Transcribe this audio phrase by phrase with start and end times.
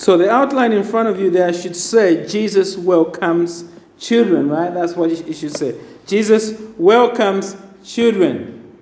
[0.00, 3.64] So the outline in front of you there should say, Jesus welcomes
[3.98, 4.72] children, right?
[4.72, 5.78] That's what it should say.
[6.06, 7.54] Jesus welcomes
[7.84, 8.78] children.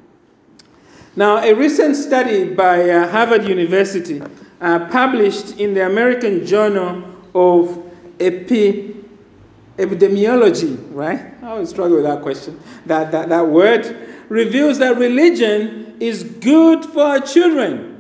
[1.17, 4.23] Now, a recent study by uh, Harvard University
[4.61, 7.03] uh, published in the American Journal
[7.35, 7.85] of
[8.21, 8.95] Epi-
[9.77, 11.35] Epidemiology, right?
[11.43, 16.85] I always struggle with that question, that, that, that word, reveals that religion is good
[16.85, 17.98] for our children.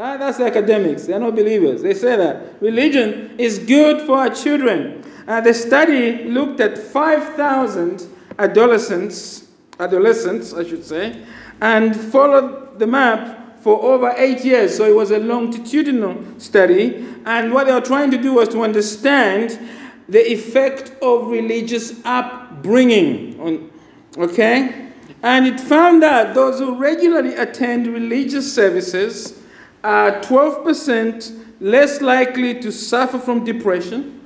[0.00, 1.82] That, that's academics, they're not believers.
[1.82, 5.04] They say that religion is good for our children.
[5.28, 8.08] Uh, the study looked at 5,000
[8.38, 11.22] adolescents, adolescents, I should say,
[11.60, 14.74] and followed the map for over eight years.
[14.74, 17.06] So it was a longitudinal study.
[17.26, 19.60] And what they were trying to do was to understand
[20.08, 23.38] the effect of religious upbringing.
[23.38, 23.70] On,
[24.16, 24.92] okay?
[25.22, 29.36] And it found that those who regularly attend religious services
[29.82, 34.20] are 12% less likely to suffer from depression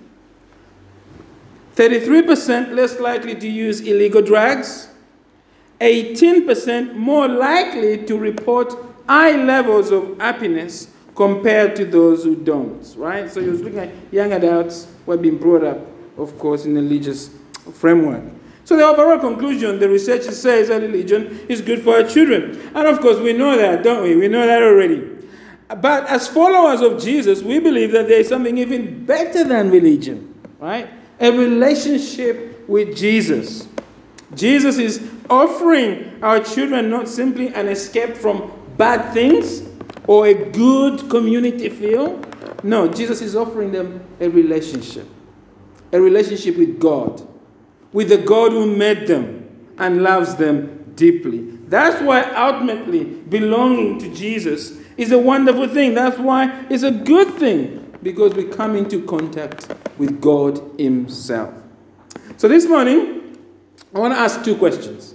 [1.75, 4.89] 33% less likely to use illegal drugs,
[5.81, 8.73] 18% more likely to report
[9.09, 13.29] high levels of happiness compared to those who don't, right?
[13.31, 15.79] So you're looking at young adults who have been brought up,
[16.17, 17.31] of course, in a religious
[17.73, 18.23] framework.
[18.65, 22.61] So the overall conclusion, the research says that religion is good for our children.
[22.75, 24.17] And of course, we know that, don't we?
[24.17, 25.14] We know that already.
[25.69, 30.35] But as followers of Jesus, we believe that there is something even better than religion,
[30.59, 30.89] right?
[31.21, 33.69] a relationship with Jesus.
[34.35, 39.63] Jesus is offering our children not simply an escape from bad things
[40.07, 42.21] or a good community feel.
[42.63, 45.07] No, Jesus is offering them a relationship.
[45.93, 47.23] A relationship with God,
[47.93, 49.49] with the God who made them
[49.79, 51.43] and loves them deeply.
[51.69, 55.95] That's why ultimately belonging to Jesus is a wonderful thing.
[55.95, 61.55] That's why it's a good thing because we come into contact with God Himself.
[62.37, 63.39] So this morning,
[63.95, 65.15] I want to ask two questions.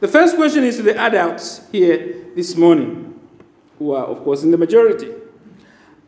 [0.00, 3.18] The first question is to the adults here this morning,
[3.78, 5.12] who are, of course, in the majority.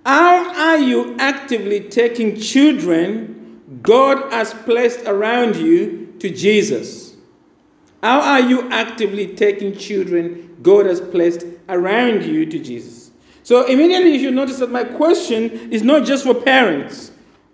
[0.04, 7.16] How are you actively taking children God has placed around you to Jesus?
[8.02, 12.97] How are you actively taking children God has placed around you to Jesus?
[13.48, 17.12] So immediately you should notice that my question is not just for parents.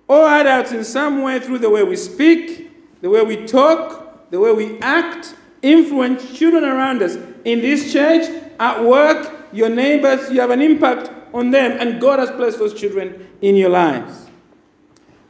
[0.09, 4.41] All adults in some way through the way we speak, the way we talk, the
[4.41, 7.15] way we act, influence children around us.
[7.44, 8.28] In this church,
[8.59, 12.75] at work, your neighbors, you have an impact on them, and God has placed those
[12.75, 14.26] children in your lives.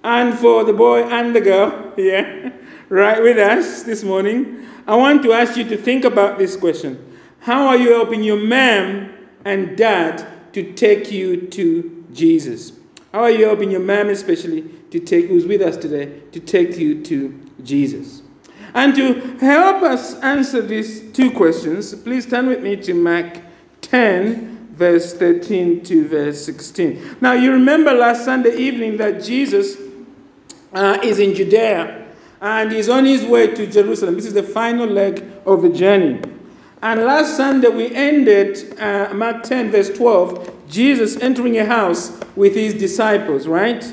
[0.02, 2.58] And for the boy and the girl here,
[2.88, 7.04] right with us this morning, I want to ask you to think about this question
[7.40, 9.10] How are you helping your mom
[9.44, 12.72] and dad to take you to Jesus?
[13.12, 16.76] How are you helping your mom, especially, to take who's with us today, to take
[16.76, 18.22] you to Jesus?
[18.72, 23.40] And to help us answer these two questions, please turn with me to Mark
[23.82, 27.18] 10, verse 13 to verse 16.
[27.20, 29.76] Now, you remember last Sunday evening that Jesus
[30.72, 32.06] uh, is in Judea
[32.40, 34.16] and he's on his way to Jerusalem.
[34.16, 36.20] This is the final leg of the journey.
[36.84, 42.54] And last Sunday we ended uh, Mark 10, verse 12, Jesus entering a house with
[42.54, 43.90] his disciples, right?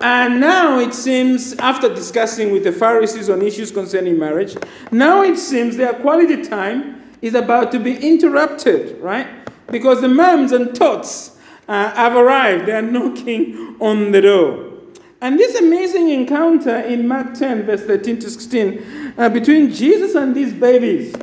[0.00, 4.56] And now it seems, after discussing with the Pharisees on issues concerning marriage,
[4.90, 9.28] now it seems their quality time is about to be interrupted, right?
[9.68, 11.38] Because the moms and tots
[11.68, 12.66] uh, have arrived.
[12.66, 14.72] They are knocking on the door.
[15.20, 20.34] And this amazing encounter in Mark 10, verse 13 to 16, uh, between Jesus and
[20.34, 21.14] these babies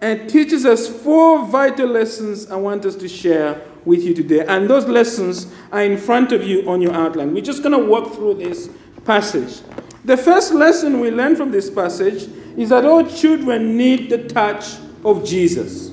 [0.00, 4.44] and teaches us four vital lessons I want us to share with you today.
[4.46, 7.32] And those lessons are in front of you on your outline.
[7.32, 8.68] We're just going to walk through this
[9.04, 9.62] passage.
[10.04, 14.76] The first lesson we learn from this passage is that all children need the touch
[15.04, 15.92] of Jesus.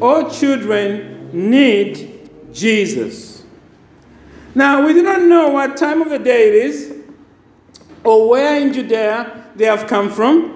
[0.00, 3.44] All children need Jesus.
[4.54, 6.96] Now, we do not know what time of the day it is
[8.02, 10.55] or where in Judea they have come from.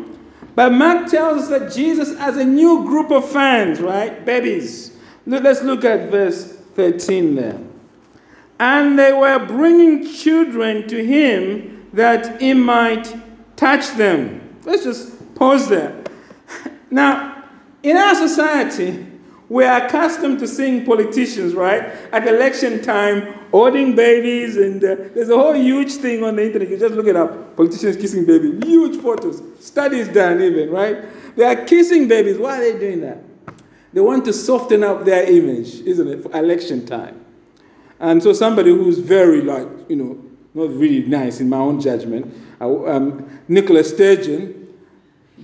[0.55, 4.25] But Mark tells us that Jesus has a new group of fans, right?
[4.25, 4.97] Babies.
[5.26, 7.61] Let's look at verse 13 there.
[8.58, 13.14] And they were bringing children to him that he might
[13.56, 14.58] touch them.
[14.64, 15.97] Let's just pause there.
[16.93, 17.44] Now,
[17.85, 19.06] in our society,
[19.50, 21.82] we are accustomed to seeing politicians, right,
[22.12, 26.70] at election time holding babies, and uh, there's a whole huge thing on the internet.
[26.70, 31.37] You just look it up politicians kissing babies, huge photos, studies done even, right?
[31.37, 32.38] They are kissing babies.
[32.38, 33.19] Why are they doing that?
[33.93, 37.25] They want to soften up their image, isn't it, for election time.
[37.99, 40.25] And so somebody who's very like, you know,
[40.55, 44.59] not really nice in my own judgment, um, Nicola Sturgeon,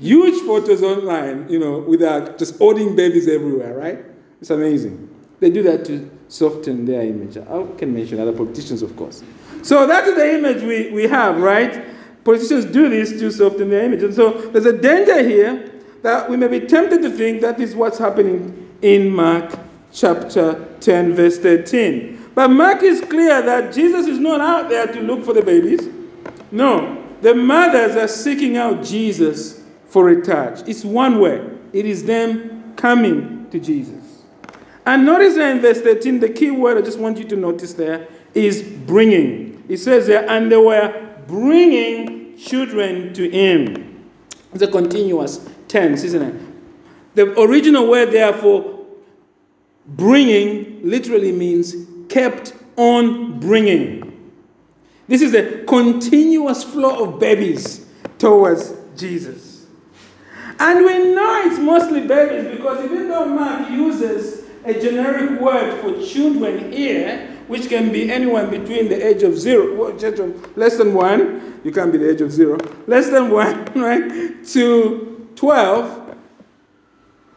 [0.00, 4.04] huge photos online, you know, with uh, just holding babies everywhere, right?
[4.40, 5.14] It's amazing.
[5.40, 7.36] They do that to soften their image.
[7.36, 9.22] I can mention other politicians, of course.
[9.62, 11.84] So that is the image we, we have, right?
[12.24, 14.02] Politicians do this to soften their image.
[14.02, 15.72] And so there's a danger here
[16.02, 19.58] that we may be tempted to think that is what's happening in Mark
[19.92, 22.30] chapter 10, verse 13.
[22.34, 25.88] But Mark is clear that Jesus is not out there to look for the babies.
[26.50, 29.62] No, the mothers are seeking out Jesus
[29.96, 30.60] for a touch.
[30.68, 34.24] It's one way, it is them coming to Jesus.
[34.84, 37.72] And notice there in verse 13, the key word I just want you to notice
[37.72, 39.64] there is bringing.
[39.70, 44.04] It says there, and they were bringing children to him.
[44.52, 46.42] It's a continuous tense, isn't it?
[47.14, 48.84] The original word, therefore,
[49.86, 51.74] bringing literally means
[52.10, 54.30] kept on bringing.
[55.08, 57.86] This is a continuous flow of babies
[58.18, 59.45] towards Jesus.
[60.58, 66.02] And we know it's mostly babies because even though Mark uses a generic word for
[66.04, 69.92] children here, which can be anyone between the age of zero,
[70.56, 75.28] less than one, you can't be the age of zero, less than one, right, to
[75.36, 76.16] 12.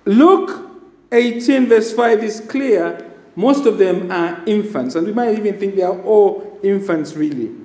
[0.05, 0.71] Luke
[1.11, 3.05] 18, verse 5 is clear.
[3.35, 7.55] Most of them are infants, and we might even think they are all infants, really.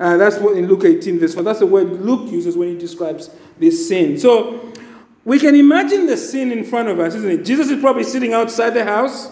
[0.00, 1.44] Uh, that's what in Luke 18, verse 4.
[1.44, 4.18] That's the word Luke uses when he describes this sin.
[4.18, 4.72] So
[5.24, 7.44] we can imagine the scene in front of us, isn't it?
[7.44, 9.30] Jesus is probably sitting outside the house,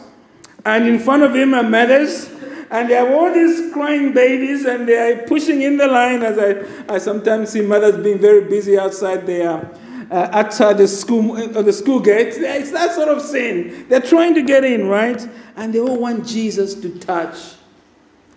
[0.64, 2.30] and in front of him are mothers,
[2.70, 6.22] and they have all these crying babies, and they are pushing in the line.
[6.22, 9.70] As I, I sometimes see mothers being very busy outside their.
[10.10, 13.86] Uh, outside the school, uh, the school gate, it's that sort of scene.
[13.88, 15.24] They're trying to get in, right?
[15.54, 17.54] And they all want Jesus to touch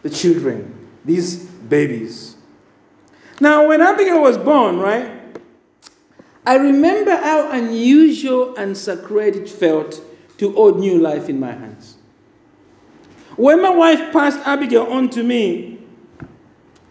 [0.04, 2.36] the children, these babies.
[3.40, 5.13] Now, when Abigail was born, right,
[6.46, 10.02] I remember how unusual and sacred it felt
[10.38, 11.98] to hold new life in my hands.
[13.36, 15.80] When my wife passed Abigail on to me,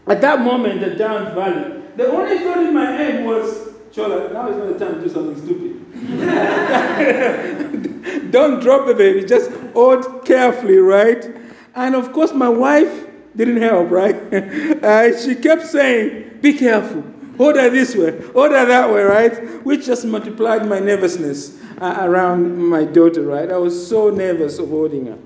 [0.07, 4.49] at that moment the Down Valley, the only thought in my head was, Chola, now
[4.49, 5.79] is not the time to do something stupid.
[8.33, 11.31] Don't drop the baby, just hold carefully, right?
[11.75, 13.07] And of course, my wife
[13.37, 14.17] didn't help, right?
[14.83, 17.05] Uh, she kept saying, Be careful,
[17.37, 19.65] hold her this way, hold her that way, right?
[19.65, 23.51] Which just multiplied my nervousness uh, around my daughter, right?
[23.51, 25.19] I was so nervous of holding her.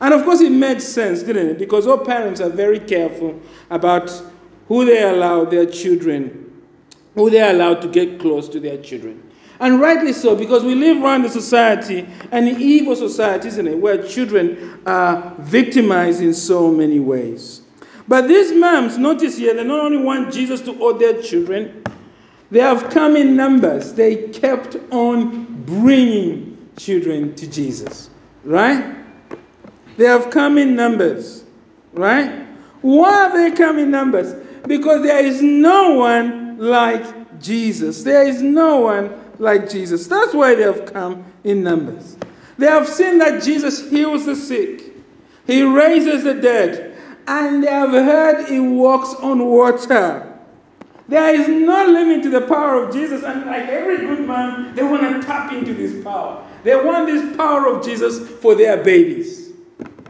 [0.00, 1.58] And of course, it made sense, didn't it?
[1.58, 4.10] Because all parents are very careful about
[4.68, 6.62] who they allow their children,
[7.14, 9.30] who they allow to get close to their children.
[9.60, 14.02] And rightly so, because we live around a society, an evil society, isn't it, where
[14.02, 17.61] children are victimized in so many ways.
[18.08, 21.84] But these moms, notice here, they not only want Jesus to hold their children,
[22.50, 23.94] they have come in numbers.
[23.94, 28.10] They kept on bringing children to Jesus.
[28.44, 28.96] Right?
[29.96, 31.44] They have come in numbers.
[31.92, 32.46] Right?
[32.80, 34.34] Why have they come in numbers?
[34.66, 38.02] Because there is no one like Jesus.
[38.02, 40.06] There is no one like Jesus.
[40.06, 42.16] That's why they have come in numbers.
[42.58, 44.94] They have seen that Jesus heals the sick,
[45.46, 46.91] He raises the dead,
[47.26, 50.28] and they have heard he walks on water.
[51.08, 54.82] There is no limit to the power of Jesus, and like every good man, they
[54.82, 56.46] want to tap into this power.
[56.64, 59.50] They want this power of Jesus for their babies.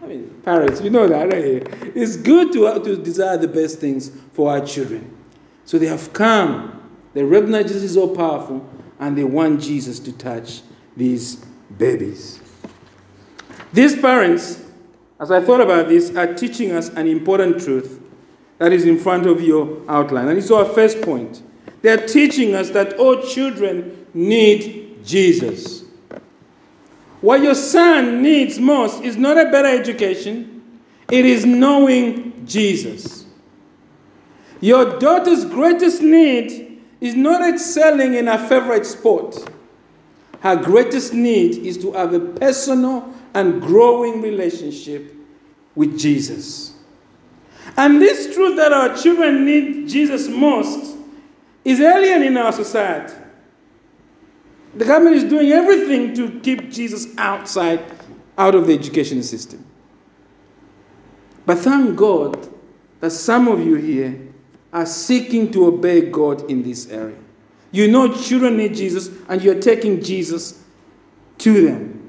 [0.02, 1.96] I mean, parents, you know that, right?
[1.96, 5.16] It's good to, to desire the best things for our children.
[5.64, 6.90] So they have come.
[7.14, 8.68] They recognize Jesus is all powerful,
[9.00, 10.62] and they want Jesus to touch
[10.96, 11.44] these
[11.76, 12.40] babies.
[13.72, 14.62] These parents
[15.20, 18.00] as I thought about this, are teaching us an important truth
[18.58, 20.28] that is in front of your outline.
[20.28, 21.42] And it's our first point.
[21.82, 25.82] They're teaching us that all children need Jesus.
[27.20, 33.26] What your son needs most is not a better education, it is knowing Jesus.
[34.60, 39.36] Your daughter's greatest need is not excelling in her favorite sport.
[40.40, 45.14] Her greatest need is to have a personal and growing relationship
[45.74, 46.74] with Jesus.
[47.76, 50.96] And this truth that our children need Jesus most
[51.64, 53.14] is alien in our society.
[54.74, 57.84] The government is doing everything to keep Jesus outside,
[58.36, 59.64] out of the education system.
[61.44, 62.48] But thank God
[63.00, 64.28] that some of you here
[64.72, 67.18] are seeking to obey God in this area.
[67.70, 70.62] You know children need Jesus, and you're taking Jesus
[71.38, 72.01] to them.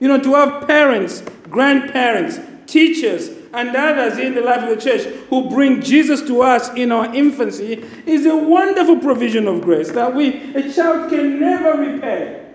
[0.00, 5.02] You know, to have parents, grandparents, teachers, and others in the life of the church
[5.28, 10.14] who bring Jesus to us in our infancy is a wonderful provision of grace that
[10.14, 12.46] we, a child can never repay.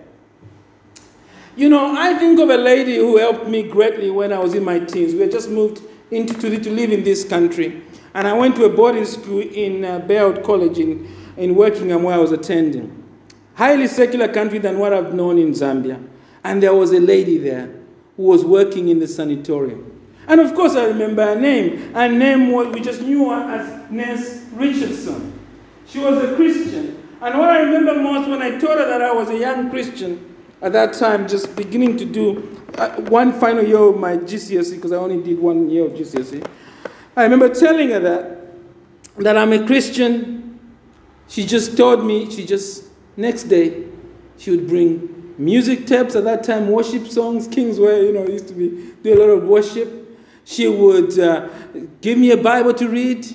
[1.54, 4.64] You know, I think of a lady who helped me greatly when I was in
[4.64, 5.14] my teens.
[5.14, 7.82] We had just moved into, to, to live in this country.
[8.14, 10.00] And I went to a boarding school in uh,
[10.44, 13.02] College in, in Wokingham where I was attending.
[13.54, 16.02] Highly secular country than what I've known in Zambia.
[16.46, 17.74] And there was a lady there
[18.16, 19.92] who was working in the sanatorium.
[20.28, 21.92] And of course, I remember her name.
[21.92, 25.36] Her name was, we just knew her as Nurse Richardson.
[25.88, 27.02] She was a Christian.
[27.20, 30.36] And what I remember most when I told her that I was a young Christian,
[30.62, 34.92] at that time, just beginning to do uh, one final year of my GCSE, because
[34.92, 36.46] I only did one year of GCSE.
[37.16, 38.54] I remember telling her that,
[39.18, 40.60] that I'm a Christian.
[41.26, 42.84] She just told me, she just,
[43.16, 43.84] next day,
[44.38, 48.54] she would bring music tapes at that time, worship songs, Kingsway, you know, used to
[48.54, 50.18] be, do a lot of worship.
[50.44, 51.48] She would uh,
[52.00, 53.26] give me a Bible to read.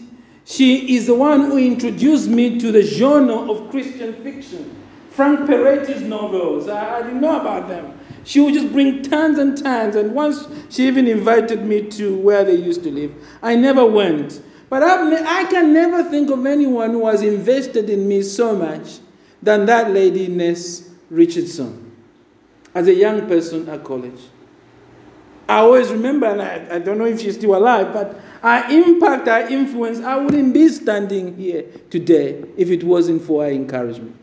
[0.45, 4.77] She is the one who introduced me to the genre of Christian fiction.
[5.11, 6.69] Frank Peretti's novels.
[6.69, 7.99] I, I, didn't know about them.
[8.23, 9.95] She would just bring tons and tons.
[9.95, 13.13] And once she even invited me to where they used to live.
[13.43, 14.41] I never went.
[14.69, 18.99] But I've, I can never think of anyone who has invested in me so much
[19.43, 21.90] than that lady, Nurse Richardson,
[22.73, 24.19] as a young person at college.
[25.47, 29.27] I always remember, and I, I don't know if she's still alive, but our impact,
[29.27, 34.15] our influence, I wouldn't be standing here today if it wasn't for her encouragement.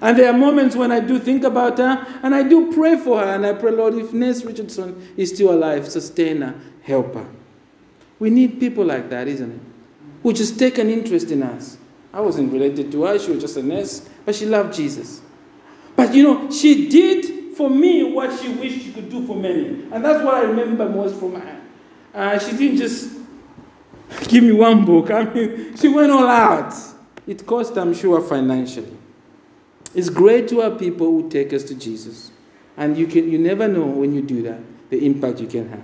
[0.00, 3.18] And there are moments when I do think about her and I do pray for
[3.18, 3.34] her.
[3.34, 7.26] And I pray, Lord, if Nurse Richardson is still alive, sustain her, help her.
[8.18, 9.60] We need people like that, isn't it?
[10.22, 11.78] Who just take an interest in us.
[12.12, 15.20] I wasn't related to her, she was just a nurse, but she loved Jesus.
[15.94, 19.88] But you know, she did for me what she wished she could do for many.
[19.90, 21.60] And that's what I remember most from her.
[22.14, 23.16] Uh, she didn't just
[24.28, 26.74] give me one book, I mean, she went all out.
[27.26, 28.96] It cost, I'm sure, financially.
[29.94, 32.30] It's great to have people who take us to Jesus.
[32.76, 34.60] And you, can, you never know when you do that
[34.90, 35.82] the impact you can have.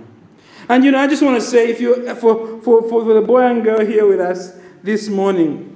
[0.69, 3.41] And you know, I just want to say, if you for, for, for the boy
[3.41, 5.69] and girl here with us this morning,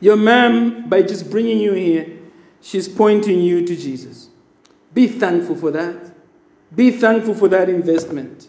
[0.00, 2.18] your mom, by just bringing you here,
[2.60, 4.30] she's pointing you to Jesus.
[4.94, 6.12] Be thankful for that.
[6.74, 8.48] Be thankful for that investment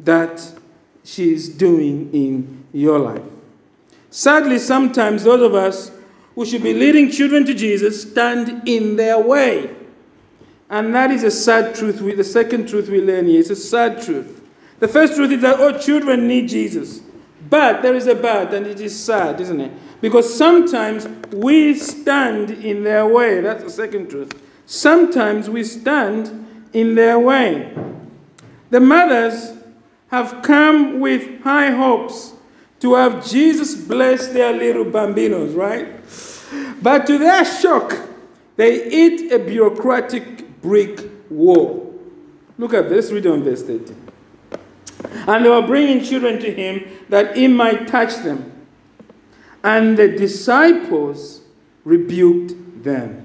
[0.00, 0.52] that
[1.02, 3.22] she's doing in your life.
[4.10, 5.90] Sadly, sometimes those of us
[6.34, 9.74] who should be leading children to Jesus stand in their way.
[10.70, 12.00] And that is a sad truth.
[12.00, 14.42] We, the second truth we learn here is a sad truth.
[14.80, 17.00] The first truth is that all children need Jesus.
[17.48, 19.72] But there is a but, and it is sad, isn't it?
[20.00, 23.40] Because sometimes we stand in their way.
[23.40, 24.32] That's the second truth.
[24.66, 27.74] Sometimes we stand in their way.
[28.70, 29.52] The mothers
[30.08, 32.34] have come with high hopes
[32.80, 35.88] to have Jesus bless their little bambinos, right?
[36.82, 37.96] But to their shock,
[38.56, 41.98] they eat a bureaucratic brick wall.
[42.58, 43.96] Look at this, read on verse 13.
[45.26, 48.52] And they were bringing children to him that he might touch them.
[49.62, 51.40] And the disciples
[51.84, 53.23] rebuked them.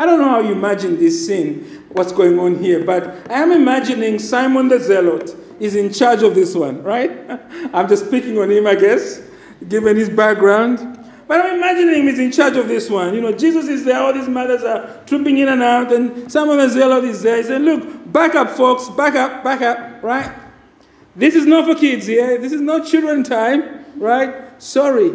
[0.00, 3.52] I don't know how you imagine this scene, what's going on here, but I am
[3.52, 7.10] imagining Simon the Zealot is in charge of this one, right?
[7.74, 9.20] I'm just speaking on him, I guess,
[9.68, 10.78] given his background.
[11.28, 13.12] But I'm imagining him is in charge of this one.
[13.12, 16.56] You know, Jesus is there, all these mothers are trooping in and out, and Simon
[16.56, 17.36] the Zealot is there.
[17.36, 20.34] He said, Look, back up, folks, back up, back up, right?
[21.14, 22.38] This is not for kids here.
[22.38, 24.62] This is not children time, right?
[24.62, 25.12] Sorry,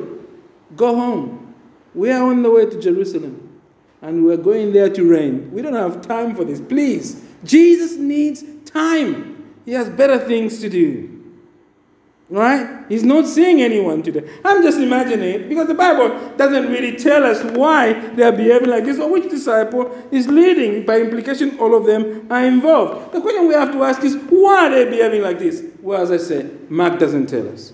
[0.75, 1.55] go home.
[1.95, 3.44] We are on the way to Jerusalem,
[4.05, 5.51] and we're going there to reign.
[5.51, 6.61] We don't have time for this.
[6.61, 9.55] Please, Jesus needs time.
[9.65, 11.11] He has better things to do.
[12.29, 12.85] Right?
[12.87, 14.29] He's not seeing anyone today.
[14.43, 18.69] I'm just imagining it because the Bible doesn't really tell us why they are behaving
[18.69, 20.85] like this or which disciple is leading.
[20.85, 23.11] By implication, all of them are involved.
[23.11, 25.63] The question we have to ask is why are they behaving like this?
[25.81, 27.73] Well, as I said, Mark doesn't tell us.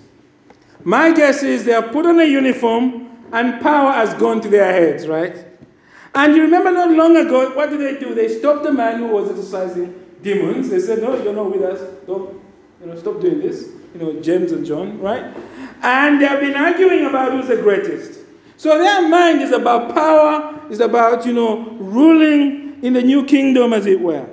[0.85, 4.71] My guess is they have put on a uniform and power has gone to their
[4.71, 5.50] heads, right?
[6.13, 8.13] And you remember not long ago, what did they do?
[8.13, 10.69] They stopped the man who was exorcising demons.
[10.69, 11.79] They said, No, you're not with us.
[12.05, 12.41] Don't,
[12.81, 13.69] you know, stop doing this.
[13.93, 15.35] You know, James and John, right?
[15.81, 18.19] And they have been arguing about who's the greatest.
[18.57, 23.73] So their mind is about power, is about, you know, ruling in the new kingdom,
[23.73, 24.29] as it were.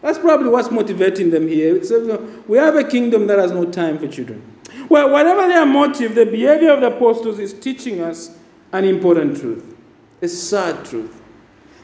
[0.00, 1.80] That's probably what's motivating them here.
[2.46, 4.42] We have a kingdom that has no time for children.
[4.88, 8.36] Well, whatever their motive, the behavior of the apostles is teaching us
[8.72, 9.74] an important truth,
[10.20, 11.20] a sad truth.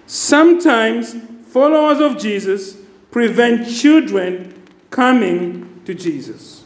[0.06, 1.14] Sometimes
[1.46, 2.76] followers of Jesus
[3.10, 6.64] prevent children coming to Jesus.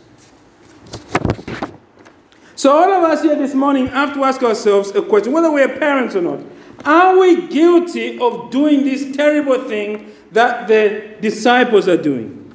[2.55, 5.79] So, all of us here this morning have to ask ourselves a question whether we're
[5.79, 6.41] parents or not.
[6.85, 12.55] Are we guilty of doing this terrible thing that the disciples are doing?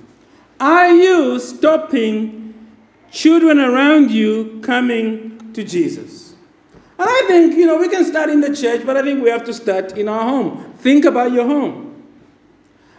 [0.59, 2.53] Are you stopping
[3.11, 6.22] children around you coming to Jesus?
[7.03, 9.29] And I think, you know, we can start in the church, but I think we
[9.29, 10.73] have to start in our home.
[10.77, 12.01] Think about your home.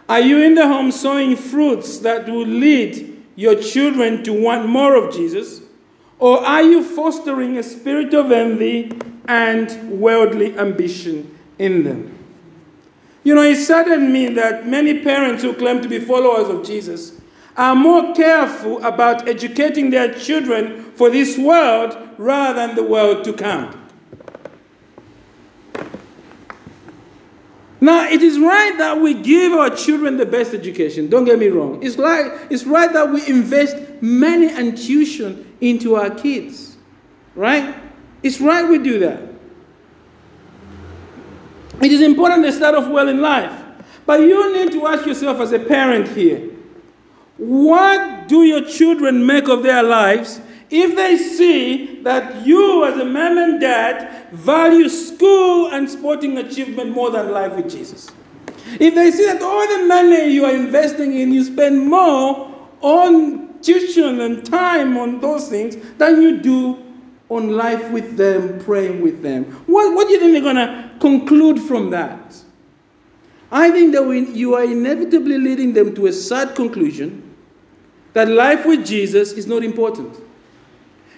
[0.07, 4.95] Are you in the home sowing fruits that will lead your children to want more
[4.95, 5.61] of Jesus?
[6.19, 8.91] Or are you fostering a spirit of envy
[9.27, 12.15] and worldly ambition in them?
[13.23, 17.19] You know, it saddened me that many parents who claim to be followers of Jesus
[17.57, 23.33] are more careful about educating their children for this world rather than the world to
[23.33, 23.81] come.
[27.81, 31.09] Now, it is right that we give our children the best education.
[31.09, 31.83] Don't get me wrong.
[31.83, 36.77] It's, like, it's right that we invest money and tuition into our kids.
[37.35, 37.75] Right?
[38.23, 39.21] It's right we do that.
[41.81, 43.61] It is important to start off well in life.
[44.05, 46.51] But you need to ask yourself as a parent here
[47.37, 50.39] what do your children make of their lives
[50.83, 56.91] if they see that you, as a mom and dad, value school and sporting achievement
[56.91, 58.09] more than life with Jesus?
[58.79, 62.51] If they see that all the money you are investing in, you spend more
[62.81, 66.83] on tuition and time on those things than you do
[67.29, 69.45] on life with them, praying with them.
[69.65, 72.35] What, what do you think they're going to conclude from that?
[73.51, 74.03] I think that
[74.33, 77.23] you are inevitably leading them to a sad conclusion
[78.13, 80.24] that life with Jesus is not important.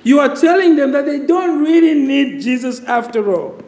[0.08, 3.60] You are telling them that they don't really need Jesus after all.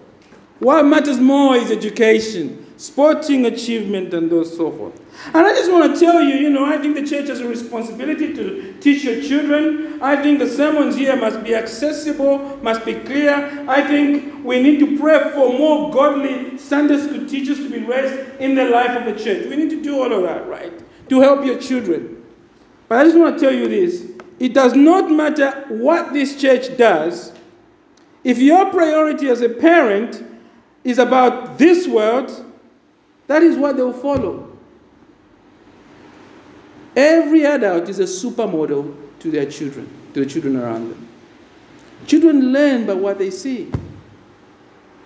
[0.60, 5.01] What matters more is education, sporting achievement, and those so forth.
[5.34, 7.46] And I just want to tell you, you know, I think the church has a
[7.46, 10.01] responsibility to teach your children.
[10.01, 13.65] I think the sermons here must be accessible, must be clear.
[13.67, 18.40] I think we need to pray for more godly Sunday school teachers to be raised
[18.40, 19.46] in the life of the church.
[19.48, 20.72] We need to do all of that, right?
[21.09, 22.24] To help your children.
[22.87, 26.78] But I just want to tell you this it does not matter what this church
[26.78, 27.34] does,
[28.24, 30.24] if your priority as a parent
[30.84, 32.46] is about this world,
[33.28, 34.58] that is what they'll follow.
[36.96, 41.08] Every adult is a supermodel to their children, to the children around them.
[42.08, 43.72] Children learn by what they see.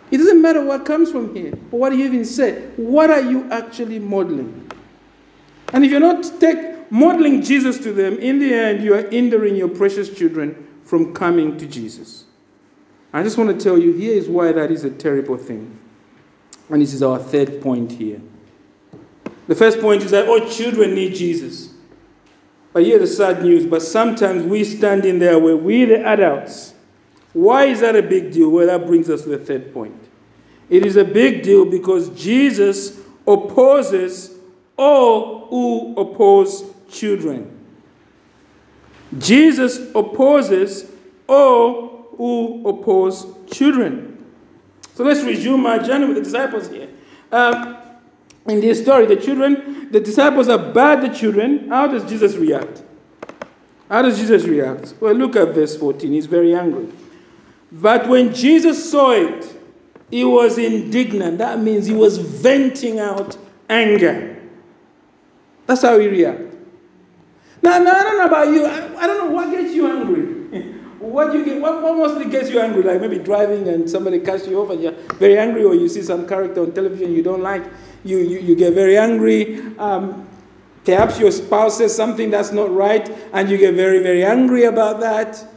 [0.09, 2.67] It doesn't matter what comes from here, or what you even say.
[2.75, 4.71] What are you actually modeling?
[5.73, 9.55] And if you're not take, modeling Jesus to them, in the end, you are hindering
[9.55, 12.25] your precious children from coming to Jesus.
[13.11, 15.79] I just want to tell you here is why that is a terrible thing.
[16.69, 18.21] And this is our third point here.
[19.47, 21.73] The first point is that all children need Jesus.
[22.73, 26.75] But hear the sad news, but sometimes we stand in there where we, the adults,
[27.33, 28.51] why is that a big deal?
[28.51, 29.99] Well, that brings us to the third point.
[30.69, 34.37] It is a big deal because Jesus opposes
[34.77, 37.59] all who oppose children.
[39.17, 40.89] Jesus opposes
[41.27, 44.25] all who oppose children.
[44.95, 46.89] So let's resume our journey with the disciples here.
[47.31, 47.77] Um,
[48.47, 51.69] in this story, the children, the disciples are bad, the children.
[51.69, 52.83] How does Jesus react?
[53.89, 54.93] How does Jesus react?
[54.99, 56.11] Well, look at verse 14.
[56.11, 56.87] He's very angry.
[57.71, 59.55] But when Jesus saw it,
[60.11, 61.39] he was indignant.
[61.39, 63.37] That means he was venting out
[63.69, 64.39] anger.
[65.65, 66.52] That's how he reacted.
[67.63, 68.65] Now, now, I don't know about you.
[68.65, 70.23] I, I don't know what gets you angry.
[70.99, 71.61] what you get?
[71.61, 72.83] What, what mostly gets you angry?
[72.83, 76.01] Like maybe driving and somebody cuts you off and you're very angry, or you see
[76.01, 77.63] some character on television you don't like.
[78.03, 79.61] You you, you get very angry.
[79.77, 80.27] Um,
[80.83, 84.99] perhaps your spouse says something that's not right, and you get very very angry about
[84.99, 85.47] that.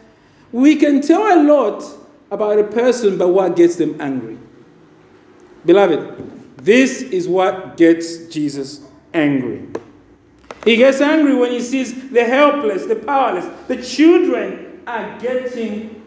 [0.53, 1.83] We can tell a lot
[2.31, 4.39] about a person by what gets them angry.
[5.65, 9.67] Beloved, this is what gets Jesus angry.
[10.67, 16.03] He gets angry when he sees the helpless, the powerless, the children are getting,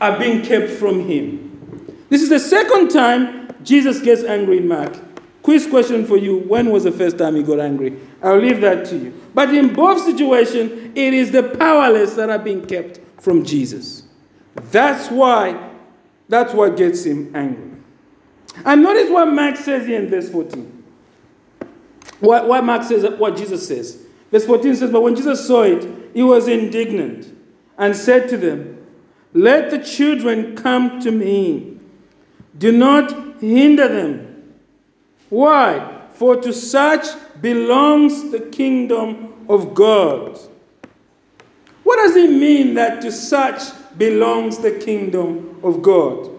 [0.00, 1.96] are being kept from him.
[2.08, 4.96] This is the second time Jesus gets angry in Mark.
[5.42, 7.98] Quiz question for you when was the first time he got angry?
[8.22, 9.20] I'll leave that to you.
[9.34, 14.04] But in both situations, it is the powerless that are being kept from Jesus.
[14.54, 15.70] That's why,
[16.28, 17.72] that's what gets him angry.
[18.64, 20.79] And notice what Mark says here in verse 14.
[22.20, 24.06] What, what Mark says, what Jesus says.
[24.30, 27.36] Verse 14 says, But when Jesus saw it, he was indignant
[27.76, 28.86] and said to them,
[29.32, 31.78] Let the children come to me.
[32.56, 34.54] Do not hinder them.
[35.30, 36.02] Why?
[36.12, 37.06] For to such
[37.40, 40.38] belongs the kingdom of God.
[41.82, 43.62] What does it mean that to such
[43.96, 46.30] belongs the kingdom of God.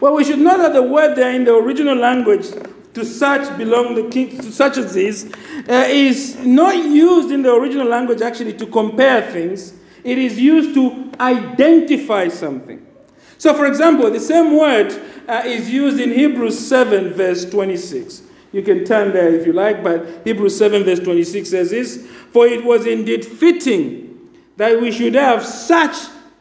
[0.00, 2.46] Well, we should know that the word there in the original language
[2.94, 5.30] to such belong the king to such as this
[5.68, 9.74] uh, is not used in the original language actually to compare things.
[10.02, 12.86] It is used to identify something.
[13.38, 14.92] So, for example, the same word
[15.28, 18.22] uh, is used in Hebrews 7, verse 26.
[18.52, 22.46] You can turn there if you like, but Hebrews 7, verse 26 says this For
[22.46, 25.96] it was indeed fitting that we should have such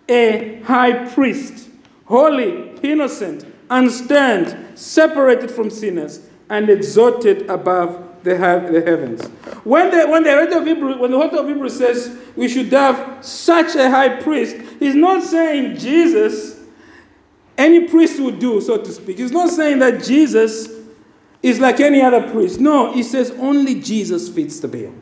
[0.07, 1.69] a high priest,
[2.05, 9.25] holy, innocent, unstained, separated from sinners, and exalted above the, the heavens.
[9.63, 12.71] When the, when the author of Hebrews, when the author of Hebrews says we should
[12.71, 16.61] have such a high priest, he's not saying Jesus,
[17.57, 19.17] any priest would do, so to speak.
[19.17, 20.69] He's not saying that Jesus
[21.41, 22.59] is like any other priest.
[22.59, 24.93] No, he says only Jesus fits the bill.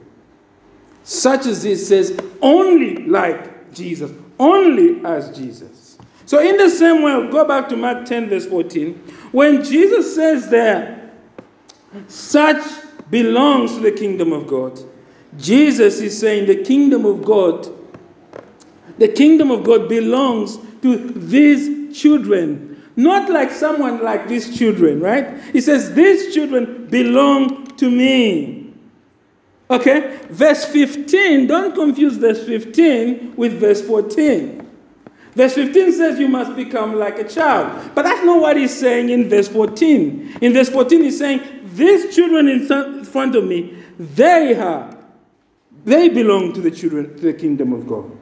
[1.04, 4.10] Such as this says only like Jesus,
[4.40, 5.98] only as Jesus.
[6.26, 8.94] So, in the same way, go back to Mark 10, verse 14.
[9.34, 11.01] When Jesus says there,
[12.08, 12.64] such
[13.10, 14.80] belongs to the kingdom of God,
[15.38, 17.68] Jesus is saying the kingdom of God,
[18.98, 25.42] the kingdom of God belongs to these children not like someone like these children, right?
[25.54, 28.74] He says, These children belong to me.
[29.70, 30.20] Okay?
[30.30, 34.70] Verse 15, don't confuse verse 15 with verse 14.
[35.34, 37.92] Verse 15 says you must become like a child.
[37.96, 40.40] But that's not what he's saying in verse 14.
[40.42, 44.98] In verse 14, he's saying, These children in front of me, they are,
[45.86, 48.18] they belong to the children, to the kingdom of God.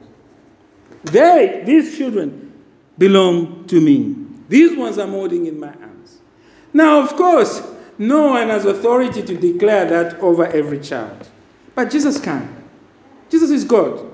[1.04, 2.52] They, these children,
[2.98, 4.14] belong to me.
[4.48, 6.18] These ones I'm holding in my hands.
[6.72, 7.62] Now, of course,
[7.98, 11.28] no one has authority to declare that over every child.
[11.74, 12.64] But Jesus can.
[13.30, 14.06] Jesus is God.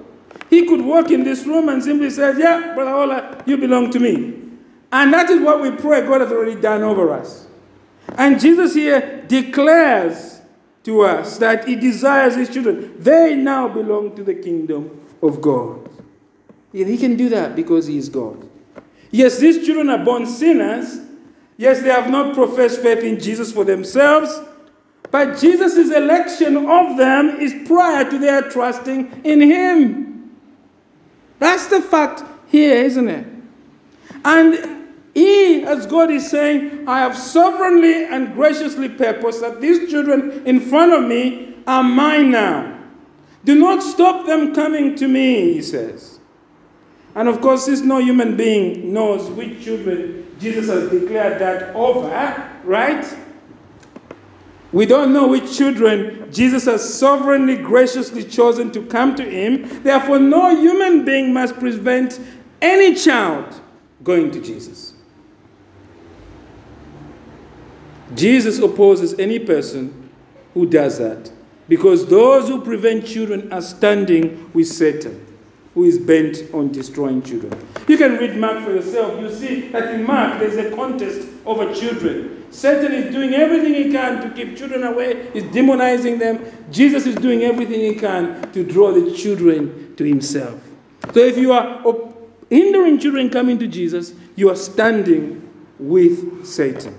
[0.50, 3.98] He could walk in this room and simply say, Yeah, Brother Ola, you belong to
[3.98, 4.42] me.
[4.92, 7.45] And that is what we pray God has already done over us.
[8.14, 10.40] And Jesus here declares
[10.84, 12.94] to us that He desires His children.
[12.98, 15.88] They now belong to the kingdom of God.
[16.72, 18.48] He can do that because He is God.
[19.10, 21.00] Yes, these children are born sinners.
[21.56, 24.40] Yes, they have not professed faith in Jesus for themselves.
[25.10, 30.36] But Jesus' election of them is prior to their trusting in Him.
[31.38, 33.26] That's the fact here, isn't it?
[34.24, 34.75] And
[35.16, 40.60] He, as God is saying, I have sovereignly and graciously purposed that these children in
[40.60, 42.78] front of me are mine now.
[43.42, 46.20] Do not stop them coming to me, He says.
[47.14, 52.52] And of course, since no human being knows which children Jesus has declared that over,
[52.64, 53.16] right?
[54.70, 59.82] We don't know which children Jesus has sovereignly, graciously chosen to come to him.
[59.82, 62.20] Therefore, no human being must prevent
[62.60, 63.62] any child
[64.04, 64.85] going to Jesus.
[68.14, 70.10] Jesus opposes any person
[70.54, 71.30] who does that
[71.68, 75.26] because those who prevent children are standing with Satan
[75.76, 77.52] who is bent on destroying children.
[77.86, 79.20] You can read Mark for yourself.
[79.20, 82.46] You see that in Mark there's a contest over children.
[82.50, 86.40] Satan is doing everything he can to keep children away, he's demonizing them.
[86.70, 90.58] Jesus is doing everything he can to draw the children to himself.
[91.12, 91.82] So if you are
[92.48, 95.46] hindering children coming to Jesus, you are standing
[95.78, 96.98] with Satan.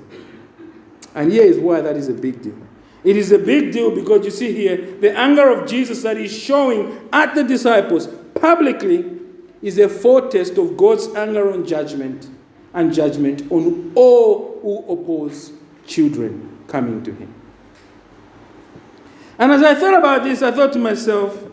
[1.17, 2.55] And here is why that is a big deal.
[3.03, 6.37] It is a big deal because you see here the anger of Jesus that he's
[6.37, 9.03] showing at the disciples publicly
[9.63, 12.29] is a foretaste of God's anger on judgment
[12.71, 15.53] and judgment on all who oppose
[15.87, 17.33] children coming to Him.
[19.39, 21.45] And as I thought about this, I thought to myself,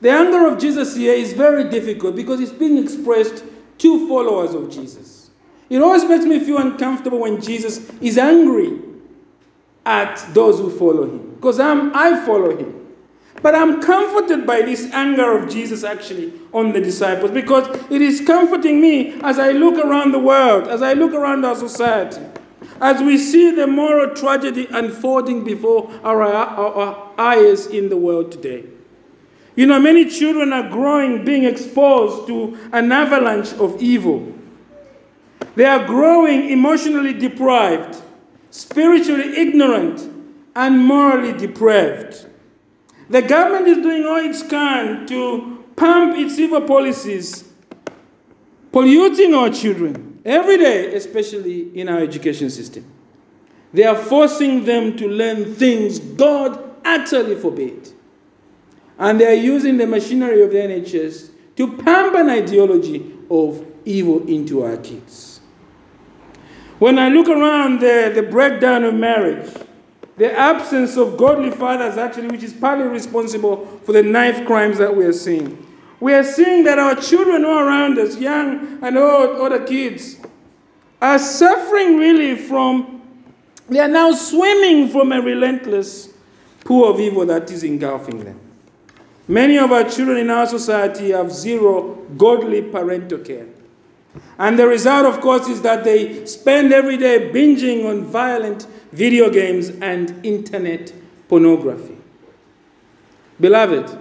[0.00, 3.42] the anger of Jesus here is very difficult because it's being expressed
[3.78, 5.30] to followers of Jesus.
[5.68, 8.91] It always makes me feel uncomfortable when Jesus is angry
[9.84, 12.82] at those who follow him because I'm, I follow him.
[13.42, 18.20] But I'm comforted by this anger of Jesus actually on the disciples because it is
[18.24, 22.24] comforting me as I look around the world, as I look around our society,
[22.80, 28.30] as we see the moral tragedy unfolding before our, our, our eyes in the world
[28.30, 28.64] today.
[29.56, 34.32] You know, many children are growing, being exposed to an avalanche of evil.
[35.56, 38.00] They are growing emotionally deprived,
[38.52, 40.08] spiritually ignorant,
[40.54, 42.26] and morally depraved.
[43.08, 47.48] The government is doing all it can to pump its evil policies,
[48.70, 52.84] polluting our children every day, especially in our education system.
[53.72, 57.88] They are forcing them to learn things God utterly forbade.
[58.98, 64.28] And they are using the machinery of the NHS to pump an ideology of evil
[64.28, 65.31] into our kids.
[66.82, 69.48] When I look around the, the breakdown of marriage,
[70.16, 74.96] the absence of godly fathers, actually, which is partly responsible for the knife crimes that
[74.96, 75.64] we are seeing.
[76.00, 80.16] We are seeing that our children all around us, young and old, other kids,
[81.00, 83.00] are suffering really from,
[83.68, 86.08] they are now swimming from a relentless
[86.64, 88.40] pool of evil that is engulfing them.
[89.28, 93.46] Many of our children in our society have zero godly parental care.
[94.38, 99.30] And the result, of course, is that they spend every day binging on violent video
[99.30, 100.92] games and internet
[101.28, 101.96] pornography.
[103.40, 103.98] Beloved,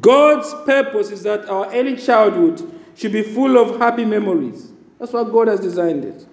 [0.00, 4.72] God's purpose is that our early childhood should be full of happy memories.
[4.98, 6.26] That's what God has designed it.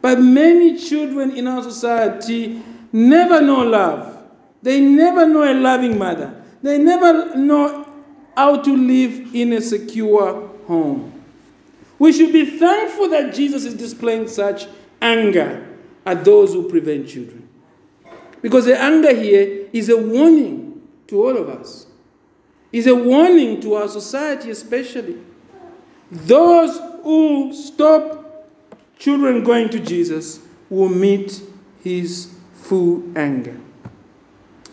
[0.00, 2.62] But many children in our society
[2.92, 4.22] never know love.
[4.62, 6.42] They never know a loving mother.
[6.62, 7.86] They never know
[8.36, 11.17] how to live in a secure home.
[11.98, 14.66] We should be thankful that Jesus is displaying such
[15.02, 15.66] anger
[16.06, 17.48] at those who prevent children.
[18.40, 21.86] Because the anger here is a warning to all of us,
[22.72, 25.18] is a warning to our society, especially.
[26.10, 28.46] Those who stop
[28.98, 31.42] children going to Jesus will meet
[31.82, 33.56] his full anger.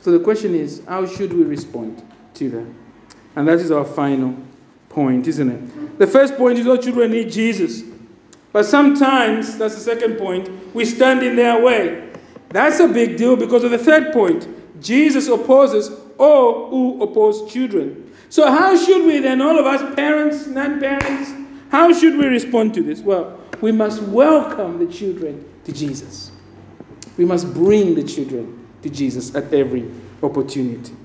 [0.02, 2.04] So the question is how should we respond
[2.36, 2.68] to that?
[3.36, 4.38] And that is our final
[4.96, 6.00] point, isn't it?
[6.00, 7.84] The first point is all children need Jesus.
[8.52, 12.10] But sometimes, that's the second point, we stand in their way.
[12.50, 14.48] That's a big deal because of the third point.
[14.82, 18.14] Jesus opposes all who oppose children.
[18.30, 21.32] So, how should we then, all of us, parents, non parents,
[21.70, 23.02] how should we respond to this?
[23.02, 26.32] Well, we must welcome the children to Jesus.
[27.18, 29.92] We must bring the children to Jesus at every
[30.24, 30.96] opportunity.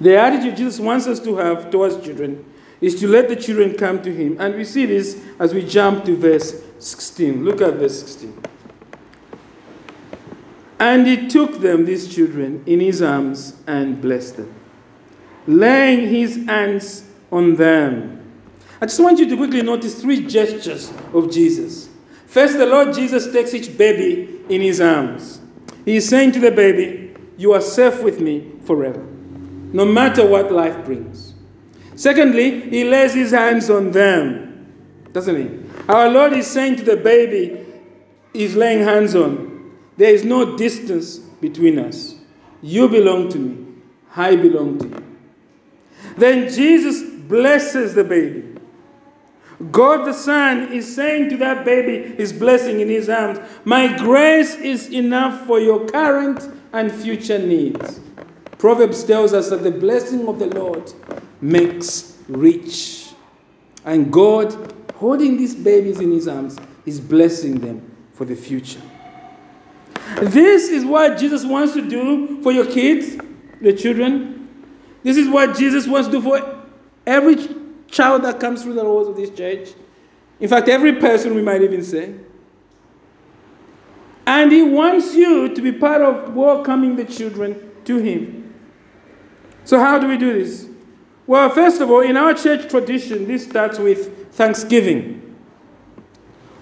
[0.00, 2.44] The attitude Jesus wants us to have towards children
[2.80, 4.36] is to let the children come to him.
[4.40, 7.44] And we see this as we jump to verse 16.
[7.44, 8.42] Look at verse 16.
[10.80, 14.54] And he took them, these children, in his arms and blessed them,
[15.46, 18.14] laying his hands on them.
[18.80, 21.88] I just want you to quickly notice three gestures of Jesus.
[22.26, 25.40] First, the Lord Jesus takes each baby in his arms.
[25.84, 29.04] He is saying to the baby, You are safe with me forever,
[29.72, 31.27] no matter what life brings.
[31.98, 34.72] Secondly, he lays his hands on them,
[35.12, 35.82] doesn't he?
[35.88, 37.66] Our Lord is saying to the baby
[38.32, 42.14] he's laying hands on, there is no distance between us.
[42.62, 43.66] You belong to me,
[44.14, 45.04] I belong to you.
[46.16, 48.44] Then Jesus blesses the baby.
[49.72, 54.54] God the Son is saying to that baby, his blessing in his arms, My grace
[54.54, 57.98] is enough for your current and future needs.
[58.56, 60.92] Proverbs tells us that the blessing of the Lord
[61.40, 63.10] makes rich.
[63.84, 68.82] And God, holding these babies in his arms, is blessing them for the future.
[70.20, 73.16] This is what Jesus wants to do for your kids,
[73.60, 74.48] your children.
[75.02, 76.64] This is what Jesus wants to do for
[77.06, 77.36] every
[77.88, 79.70] child that comes through the doors of this church.
[80.40, 82.14] In fact, every person, we might even say.
[84.26, 88.54] And he wants you to be part of welcoming the children to him.
[89.64, 90.68] So, how do we do this?
[91.28, 95.36] Well, first of all, in our church tradition, this starts with thanksgiving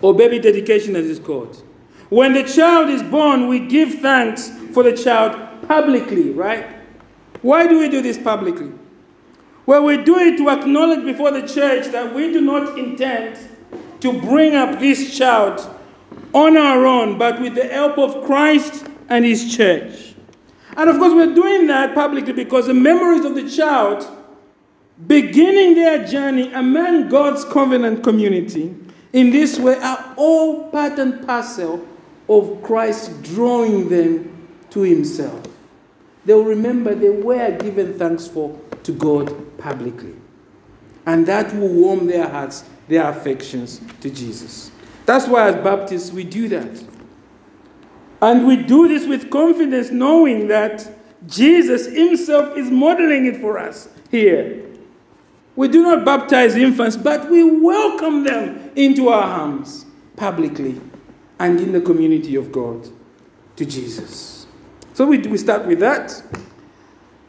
[0.02, 1.62] or baby dedication, as it's called.
[2.08, 6.66] When the child is born, we give thanks for the child publicly, right?
[7.42, 8.72] Why do we do this publicly?
[9.66, 13.38] Well, we do it to acknowledge before the church that we do not intend
[14.00, 15.60] to bring up this child
[16.34, 20.16] on our own, but with the help of Christ and His church.
[20.76, 24.15] And of course, we're doing that publicly because the memories of the child
[25.04, 28.74] beginning their journey among God's covenant community
[29.12, 31.86] in this way are all part and parcel
[32.28, 35.42] of Christ drawing them to Himself.
[36.24, 40.14] They will remember they were given thanks for to God publicly.
[41.06, 44.72] And that will warm their hearts, their affections to Jesus.
[45.04, 46.84] That's why, as Baptists, we do that.
[48.20, 50.90] And we do this with confidence, knowing that
[51.28, 54.65] Jesus Himself is modeling it for us here.
[55.56, 60.78] We do not baptize infants, but we welcome them into our arms publicly
[61.38, 62.88] and in the community of God
[63.56, 64.46] to Jesus.
[64.92, 66.22] So we, we start with that.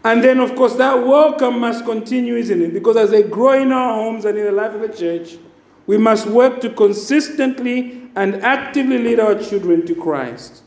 [0.03, 2.73] And then, of course, that welcome must continue, isn't it?
[2.73, 5.37] Because as they grow in our homes and in the life of the church,
[5.85, 10.63] we must work to consistently and actively lead our children to Christ.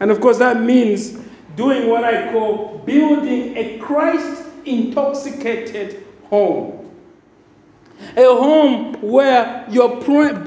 [0.00, 1.18] And of course, that means
[1.54, 6.90] doing what I call building a Christ intoxicated home.
[8.16, 10.02] A home where your,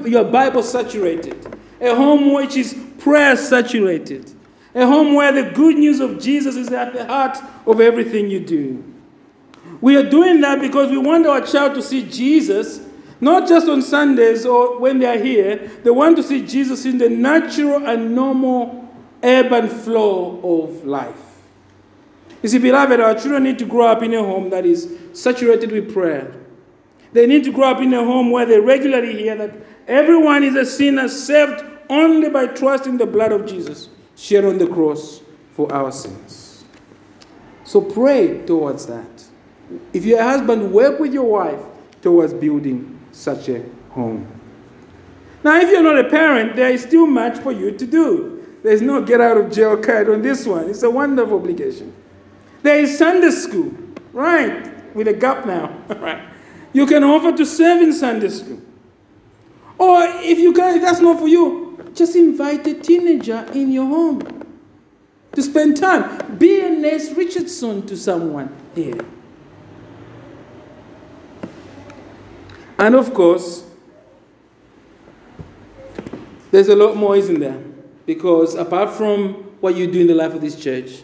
[0.06, 1.58] your Bible saturated.
[1.80, 4.32] A home which is prayer saturated.
[4.74, 8.40] A home where the good news of Jesus is at the heart of everything you
[8.40, 8.82] do.
[9.80, 12.80] We are doing that because we want our child to see Jesus,
[13.20, 15.70] not just on Sundays or when they are here.
[15.82, 18.88] They want to see Jesus in the natural and normal
[19.22, 21.31] ebb and flow of life.
[22.42, 25.70] You see, beloved, our children need to grow up in a home that is saturated
[25.70, 26.34] with prayer.
[27.12, 29.54] They need to grow up in a home where they regularly hear that
[29.86, 34.66] everyone is a sinner saved only by trusting the blood of Jesus shed on the
[34.66, 35.20] cross
[35.52, 36.64] for our sins.
[37.64, 39.24] So pray towards that.
[39.92, 41.60] If you're a husband, work with your wife
[42.00, 44.26] towards building such a home.
[45.44, 48.58] Now, if you're not a parent, there is still much for you to do.
[48.62, 50.70] There's no get out of jail card on this one.
[50.70, 51.92] It's a wonderful obligation.
[52.62, 53.72] There is Sunday school,
[54.12, 54.94] right?
[54.94, 56.22] With a gap now, right?
[56.72, 58.60] You can offer to serve in Sunday school.
[59.78, 63.86] Or if you can, if that's not for you, just invite a teenager in your
[63.86, 64.46] home
[65.32, 66.36] to spend time.
[66.38, 69.00] Be a Nurse Richardson to someone here.
[72.78, 73.64] And of course,
[76.50, 77.62] there's a lot more, isn't there?
[78.06, 81.02] Because apart from what you do in the life of this church,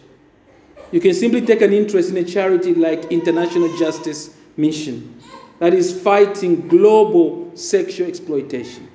[0.91, 5.19] you can simply take an interest in a charity like International Justice Mission
[5.59, 8.89] that is fighting global sexual exploitation.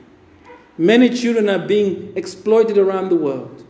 [0.77, 3.65] Many children are being exploited around the world.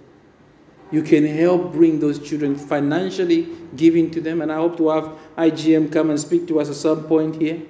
[0.90, 5.12] You can help bring those children financially, giving to them, and I hope to have
[5.36, 7.62] IJM come and speak to us at some point here.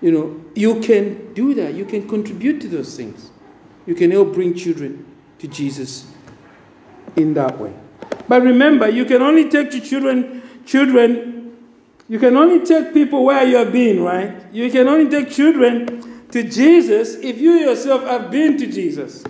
[0.00, 1.74] You know, you can do that.
[1.74, 3.30] You can contribute to those things.
[3.86, 5.06] You can help bring children
[5.38, 6.10] to Jesus
[7.16, 7.72] in that way.
[8.28, 11.56] But remember, you can only take your children, children,
[12.08, 14.52] you can only take people where you have been, right?
[14.52, 19.24] You can only take children to Jesus if you yourself have been to Jesus.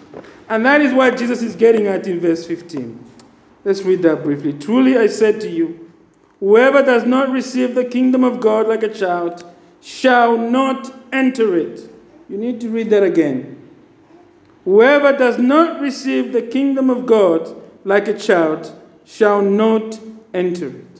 [0.49, 3.03] And that is what Jesus is getting at in verse 15.
[3.65, 4.53] Let's read that briefly.
[4.53, 5.91] Truly I said to you,
[6.41, 9.45] whoever does not receive the kingdom of God like a child
[9.81, 11.89] shall not enter it.
[12.29, 13.61] You need to read that again.
[14.65, 17.55] Whoever does not receive the kingdom of God
[17.85, 19.99] like a child shall not
[20.33, 20.95] enter it.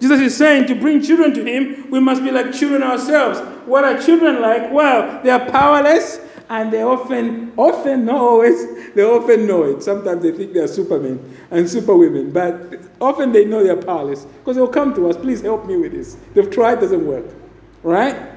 [0.00, 3.38] Jesus is saying to bring children to Him, we must be like children ourselves.
[3.66, 4.70] What are children like?
[4.70, 9.82] Well, they are powerless and they often, often, not always, they often know it.
[9.82, 14.24] Sometimes they think they are supermen and superwomen, but often they know they are powerless
[14.24, 16.16] because they'll come to us, please help me with this.
[16.34, 17.24] They've tried, doesn't work.
[17.82, 18.32] Right?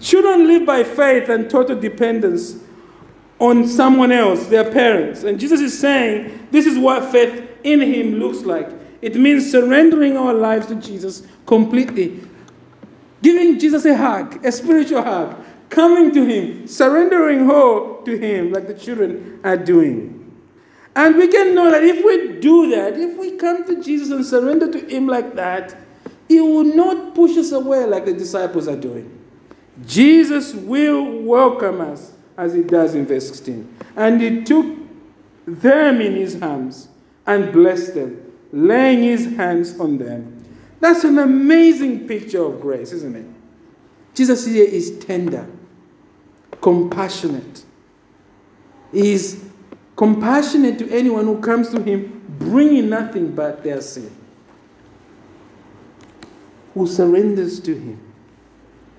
[0.00, 2.56] Children live by faith and total dependence
[3.40, 5.24] on someone else, their parents.
[5.24, 8.68] And Jesus is saying this is what faith in Him looks like.
[9.02, 12.20] It means surrendering our lives to Jesus completely,
[13.22, 18.66] giving Jesus a hug, a spiritual hug, coming to Him, surrendering whole to Him, like
[18.66, 20.16] the children are doing.
[20.94, 24.26] And we can know that if we do that, if we come to Jesus and
[24.26, 25.76] surrender to Him like that,
[26.28, 29.16] He will not push us away like the disciples are doing.
[29.86, 33.76] Jesus will welcome us as He does in verse 16.
[33.96, 34.66] And He took
[35.46, 36.88] them in His arms
[37.26, 40.44] and blessed them, laying His hands on them.
[40.80, 43.26] That's an amazing picture of grace, isn't it?
[44.14, 45.46] Jesus here is tender
[46.60, 47.64] compassionate.
[48.92, 49.44] He is
[49.96, 54.10] compassionate to anyone who comes to him bringing nothing but their sin,
[56.74, 58.00] who surrenders to him.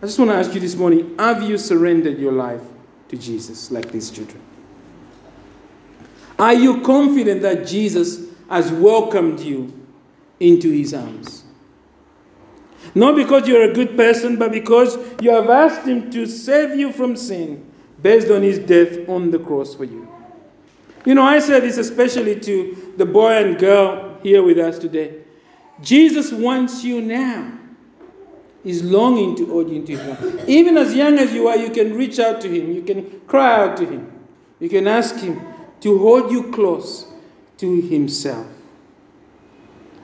[0.01, 2.61] I just want to ask you this morning have you surrendered your life
[3.09, 4.41] to Jesus like these children?
[6.41, 9.71] Are you confident that Jesus has welcomed you
[10.39, 11.43] into his arms?
[12.95, 16.91] Not because you're a good person, but because you have asked Him to save you
[16.91, 17.63] from sin
[18.01, 20.09] based on His death on the cross for you.
[21.05, 25.21] You know, I say this especially to the boy and girl here with us today.
[25.79, 27.59] Jesus wants you now.
[28.63, 30.49] He's longing to hold you into His arms.
[30.49, 32.71] Even as young as you are, you can reach out to Him.
[32.71, 34.11] You can cry out to Him.
[34.59, 35.50] You can ask Him
[35.81, 37.07] to hold you close
[37.57, 38.47] to Himself.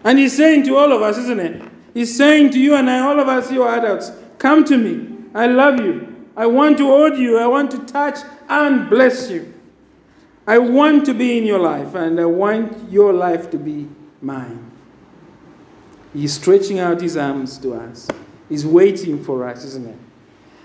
[0.04, 1.72] And He's saying to all of us, isn't it?
[1.94, 5.26] He's saying to you and I, all of us, you adults, come to me.
[5.34, 6.16] I love you.
[6.36, 7.40] I want to hold you.
[7.40, 9.54] I want to touch and bless you.
[10.46, 13.90] I want to be in your life, and I want your life to be
[14.22, 14.72] mine.
[16.14, 18.08] He's stretching out his arms to us.
[18.48, 19.98] He's waiting for us, isn't it?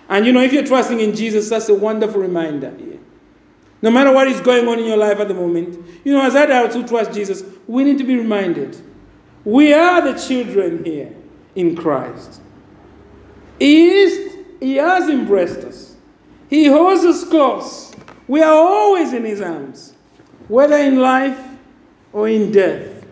[0.08, 2.72] And you know, if you're trusting in Jesus, that's a wonderful reminder.
[3.83, 6.37] No matter what is going on in your life at the moment, you know, as
[6.37, 8.80] adults who trust Jesus, we need to be reminded
[9.45, 11.12] we are the children here
[11.57, 12.41] in Christ.
[13.59, 15.97] He is He has embraced us.
[16.49, 17.93] He holds us close.
[18.28, 19.95] We are always in His arms,
[20.47, 21.41] whether in life
[22.12, 23.05] or in death.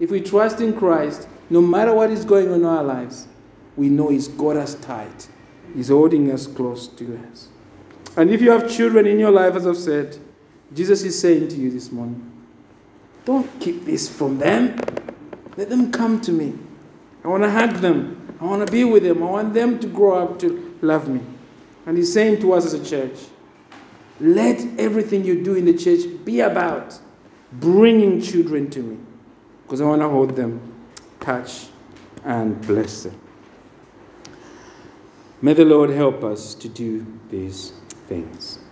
[0.00, 3.28] If we trust in Christ, no matter what is going on in our lives,
[3.76, 5.28] we know He's got us tight.
[5.74, 7.48] He's holding us close to us.
[8.16, 10.18] And if you have children in your life, as I've said,
[10.74, 12.32] Jesus is saying to you this morning,
[13.24, 14.78] don't keep this from them.
[15.56, 16.58] Let them come to me.
[17.24, 18.36] I want to hug them.
[18.40, 19.22] I want to be with them.
[19.22, 21.20] I want them to grow up to love me.
[21.84, 23.18] And He's saying to us as a church,
[24.20, 26.98] let everything you do in the church be about
[27.52, 28.98] bringing children to me.
[29.64, 30.60] Because I want to hold them,
[31.20, 31.66] touch,
[32.24, 33.20] and bless them.
[35.42, 37.72] May the Lord help us to do these
[38.06, 38.65] things.